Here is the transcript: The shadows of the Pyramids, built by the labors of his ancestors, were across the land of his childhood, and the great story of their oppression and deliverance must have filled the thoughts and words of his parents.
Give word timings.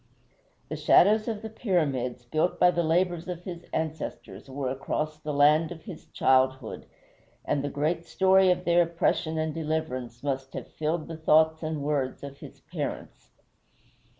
The 0.69 0.75
shadows 0.75 1.27
of 1.27 1.43
the 1.43 1.49
Pyramids, 1.51 2.25
built 2.25 2.59
by 2.59 2.71
the 2.71 2.81
labors 2.81 3.27
of 3.27 3.43
his 3.43 3.65
ancestors, 3.71 4.49
were 4.49 4.71
across 4.71 5.19
the 5.19 5.31
land 5.31 5.71
of 5.71 5.83
his 5.83 6.07
childhood, 6.07 6.87
and 7.45 7.63
the 7.63 7.69
great 7.69 8.03
story 8.07 8.49
of 8.49 8.65
their 8.65 8.81
oppression 8.81 9.37
and 9.37 9.53
deliverance 9.53 10.23
must 10.23 10.55
have 10.55 10.71
filled 10.73 11.07
the 11.07 11.17
thoughts 11.17 11.61
and 11.61 11.83
words 11.83 12.23
of 12.23 12.39
his 12.39 12.61
parents. 12.61 13.29